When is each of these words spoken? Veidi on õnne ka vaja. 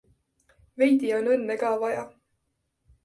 Veidi 0.81 1.13
on 1.17 1.29
õnne 1.35 1.59
ka 1.65 1.71
vaja. 1.85 2.11